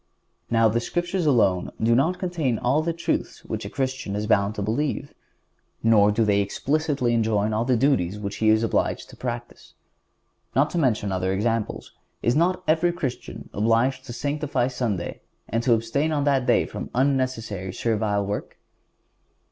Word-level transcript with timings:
Now 0.49 0.67
the 0.67 0.79
Scriptures 0.79 1.27
alone 1.27 1.69
do 1.79 1.93
not 1.93 2.17
contain 2.17 2.57
all 2.57 2.81
the 2.81 2.91
truths 2.91 3.45
which 3.45 3.65
a 3.65 3.69
Christian 3.69 4.15
is 4.15 4.25
bound 4.25 4.55
to 4.55 4.63
believe, 4.63 5.13
nor 5.83 6.11
do 6.11 6.25
they 6.25 6.41
explicitly 6.41 7.13
enjoin 7.13 7.53
all 7.53 7.65
the 7.65 7.77
duties 7.77 8.17
which 8.17 8.37
he 8.37 8.49
is 8.49 8.63
obliged 8.63 9.11
to 9.11 9.15
practice. 9.15 9.75
Not 10.55 10.71
to 10.71 10.79
mention 10.79 11.11
other 11.11 11.31
examples, 11.31 11.91
is 12.23 12.35
not 12.35 12.63
every 12.67 12.91
Christian 12.91 13.51
obliged 13.53 14.03
to 14.05 14.11
sanctify 14.13 14.69
Sunday 14.69 15.21
and 15.47 15.61
to 15.61 15.75
abstain 15.75 16.11
on 16.11 16.23
that 16.23 16.47
day 16.47 16.65
from 16.65 16.89
unnecessary 16.95 17.71
servile 17.71 18.25
work? 18.25 18.57